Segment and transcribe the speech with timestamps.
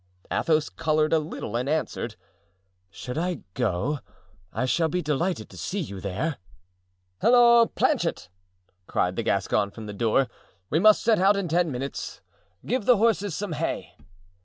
[0.31, 2.15] Athos colored a little and answered:
[2.89, 3.99] "Should I go,
[4.51, 6.37] I shall be delighted to see you there."
[7.21, 8.27] "Halloo, Planchet!"
[8.87, 10.27] cried the Gascon from the door,
[10.71, 12.19] "we must set out in ten minutes;
[12.65, 13.93] give the horses some hay."